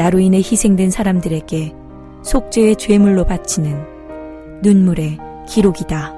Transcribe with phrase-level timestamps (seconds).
[0.00, 1.74] 나로 인해 희생된 사람들에게
[2.24, 6.14] 속죄의 죄물로 바치는 눈물의 기록이다.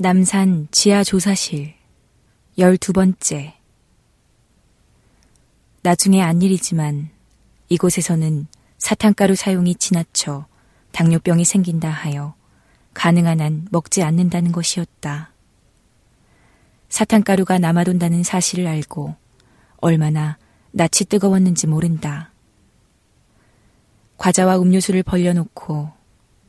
[0.00, 1.72] 남산 지하조사실
[2.58, 3.54] 열두 번째
[5.82, 7.10] 나중에 안 일이지만
[7.68, 8.48] 이곳에서는
[8.78, 10.50] 사탕가루 사용이 지나쳐
[10.92, 12.34] 당뇨병이 생긴다 하여
[12.94, 15.32] 가능한 한 먹지 않는다는 것이었다.
[16.88, 19.16] 사탕가루가 남아돈다는 사실을 알고
[19.78, 20.38] 얼마나
[20.72, 22.30] 낯이 뜨거웠는지 모른다.
[24.18, 25.90] 과자와 음료수를 벌려놓고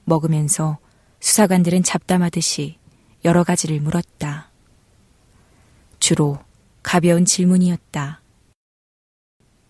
[0.04, 0.78] 먹으면서
[1.22, 2.78] 수사관들은 잡담하듯이
[3.26, 4.50] 여러 가지를 물었다.
[6.00, 6.38] 주로
[6.84, 8.22] 가벼운 질문이었다.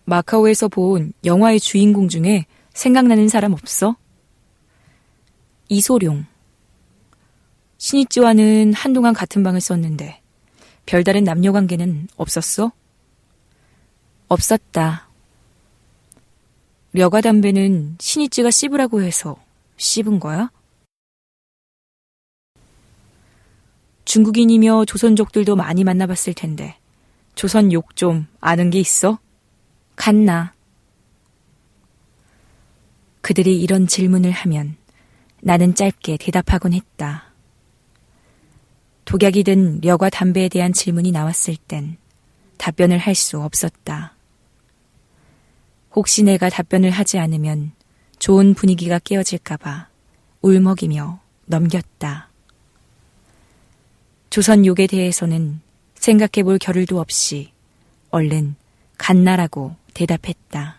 [0.04, 3.96] 마카오에서 본 영화의 주인공 중에 생각나는 사람 없어?
[5.68, 6.26] 이소룡.
[7.78, 10.20] 신이찌와는 한동안 같은 방을 썼는데
[10.86, 12.72] 별다른 남녀 관계는 없었어?
[14.28, 15.08] 없었다.
[16.92, 19.36] 려가 담배는 신이찌가 씹으라고 해서
[19.76, 20.50] 씹은 거야?
[24.04, 26.76] 중국인이며 조선족들도 많이 만나봤을 텐데
[27.34, 29.18] 조선 욕 좀 아는 게 있어?
[29.96, 30.52] 갔나?
[33.22, 34.76] 그들이 이런 질문을 하면
[35.46, 37.24] 나는 짧게 대답하곤 했다.
[39.04, 41.98] 독약이든 려과 담배에 대한 질문이 나왔을 땐
[42.56, 44.14] 답변을 할 수 없었다.
[45.94, 47.72] 혹시 내가 답변을 하지 않으면
[48.18, 49.88] 좋은 분위기가 깨어질까봐
[50.40, 52.30] 울먹이며 넘겼다.
[54.30, 55.60] 조선 욕에 대해서는
[55.96, 57.52] 생각해 볼 겨를도 없이
[58.10, 58.56] 얼른
[58.96, 60.78] 간나라고 대답했다.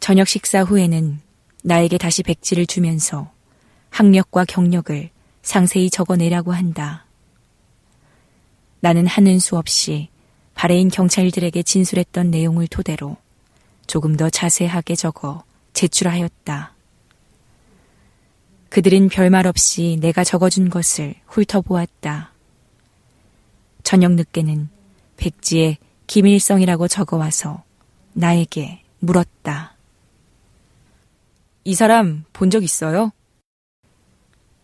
[0.00, 1.25] 저녁 식사 후에는
[1.66, 3.32] 나에게 다시 백지를 주면서
[3.90, 5.10] 학력과 경력을
[5.42, 7.06] 상세히 적어내라고 한다.
[8.78, 10.08] 나는 하는 수 없이
[10.54, 13.16] 바레인 경찰들에게 진술했던 내용을 토대로
[13.88, 16.72] 조금 더 자세하게 적어 제출하였다.
[18.68, 22.32] 그들은 별말 없이 내가 적어준 것을 훑어보았다.
[23.82, 24.68] 저녁 늦게는
[25.16, 27.64] 백지에 김일성이라고 적어와서
[28.12, 29.75] 나에게 물었다.
[31.66, 33.10] 이 사람 본 적 있어요?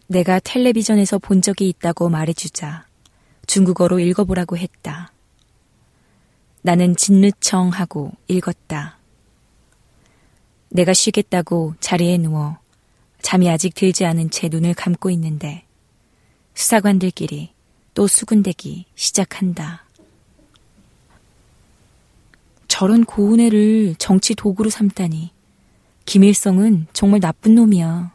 [0.07, 2.87] 내가 텔레비전에서 본 적이 있다고 말해주자
[3.49, 5.13] 중국어로 읽어보라고 했다.
[6.61, 8.99] 나는 진느청 하고 읽었다.
[10.69, 12.59] 내가 쉬겠다고 자리에 누워
[13.21, 15.65] 잠이 아직 들지 않은 채 눈을 감고 있는데
[16.55, 17.53] 수사관들끼리
[17.95, 19.85] 또 수군대기 시작한다.
[22.69, 25.42] 저런 고운 애를 정치 도구로 삼다니.
[26.05, 28.15] 김일성은 정말 나쁜 놈이야.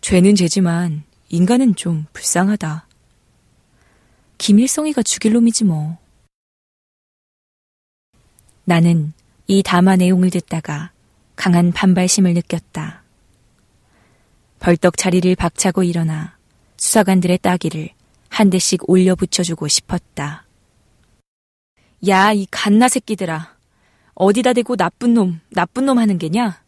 [0.00, 2.86] 죄는 죄지만 인간은 좀 불쌍하다.
[4.38, 5.98] 김일성이가 죽일 놈이지 뭐.
[8.64, 9.12] 나는
[9.46, 10.92] 이 담화 내용을 듣다가
[11.36, 13.02] 강한 반발심을 느꼈다.
[14.60, 16.36] 벌떡 자리를 박차고 일어나
[16.76, 17.90] 수사관들의 따기를
[18.28, 20.44] 한 대씩 올려 붙여주고 싶었다.
[22.06, 23.57] 야, 이 갓나 새끼들아.
[24.20, 26.60] 어디다 대고 나쁜 놈, 나쁜 놈 하는 게냐?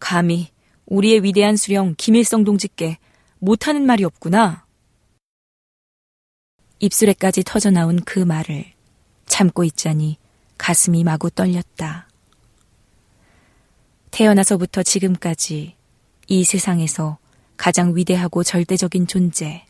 [0.00, 0.48] 감히
[0.86, 2.98] 우리의 위대한 수령 김일성 동지께
[3.38, 4.66] 못하는 말이 없구나.
[6.80, 8.72] 입술에까지 터져나온 그 말을
[9.26, 10.18] 참고 있자니
[10.58, 12.08] 가슴이 마구 떨렸다.
[14.10, 15.76] 태어나서부터 지금까지
[16.26, 17.18] 이 세상에서
[17.56, 19.64] 가장 위대하고 절대적인 존재,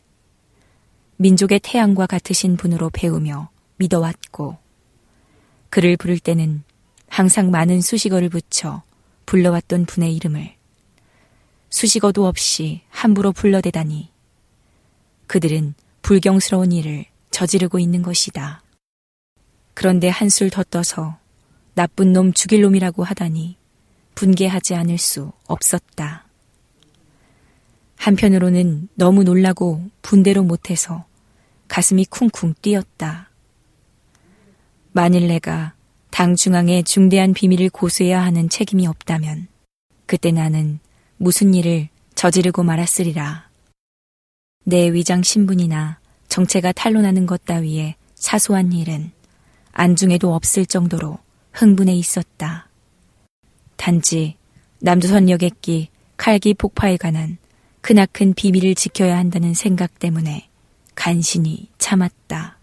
[1.17, 4.57] 민족의 태양과 같으신 분으로 배우며 믿어왔고,
[5.69, 6.63] 그를 부를 때는
[7.15, 8.83] 항상 많은 수식어를 붙여
[9.25, 10.53] 불러왔던 분의 이름을
[11.69, 14.11] 수식어도 없이 함부로 불러대다니
[15.25, 18.63] 그들은 불경스러운 일을 저지르고 있는 것이다.
[19.73, 21.17] 그런데 한술 더 떠서
[21.73, 23.55] 나쁜 놈 죽일 놈이라고 하다니
[24.15, 26.25] 분개하지 않을 수 없었다.
[27.95, 31.05] 한편으로는 너무 놀라고 분대로 못해서
[31.69, 33.29] 가슴이 쿵쿵 뛰었다.
[34.91, 35.75] 만일 내가
[36.15, 39.47] 당 중앙에 중대한 비밀을 고수해야 하는 책임이 없다면
[40.05, 40.79] 그때 나는
[41.17, 43.49] 무슨 일을 저지르고 말았으리라.
[44.63, 49.11] 내 위장 신분이나 정체가 탄로나는 것 따위에 사소한 일은
[49.73, 51.19] 안중에도 없을 정도로
[51.51, 52.69] 흥분해 있었다.
[53.75, 54.37] 단지
[54.79, 57.37] 남조선역에 끼 칼기 폭파에 관한
[57.81, 60.47] 크나큰 비밀을 지켜야 한다는 생각 때문에
[60.95, 62.57] 간신히 참았다.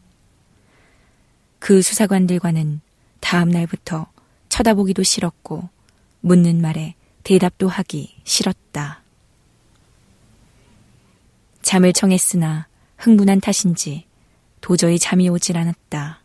[1.59, 2.81] 그 수사관들과는
[3.23, 4.09] 다음 날부터
[4.51, 5.71] 쳐다보기도 싫었고
[6.21, 9.03] 묻는 말에 대답도 하기 싫었다.
[11.63, 12.67] 잠을 청했으나
[12.99, 14.05] 흥분한 탓인지
[14.61, 16.21] 도저히 잠이 오질 않았다.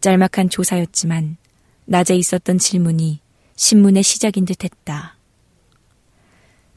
[0.00, 1.36] 짤막한 조사였지만
[1.84, 3.20] 낮에 있었던 질문이
[3.56, 5.16] 신문의 시작인 듯 했다.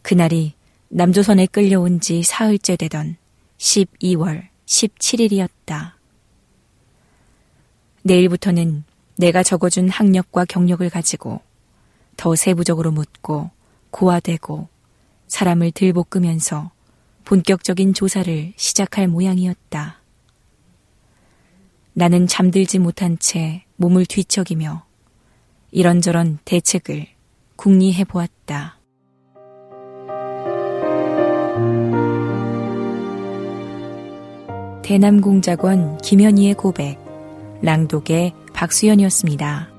[0.02, 0.54] 그날이
[0.90, 3.16] 남조선에 끌려온 지 사흘째 되던
[3.60, 5.94] 12월 17일이었다.
[8.04, 8.84] 내일부터는
[9.18, 11.42] 내가 적어준 학력과 경력을 가지고
[12.18, 13.50] 더 세부적으로 묻고
[13.92, 14.68] 고화되고
[15.28, 16.72] 사람을 들볶으면서
[17.26, 20.02] 본격적인 조사를 시작할 모양이었다.
[21.94, 24.86] 나는 잠들지 못한 채 몸을 뒤척이며
[25.72, 27.08] 이런저런 대책을
[27.56, 28.80] 궁리해 보았다.
[34.84, 37.03] 대남공작원 김현희의 고백,
[37.64, 39.73] 랑독의 박수연이었습니다.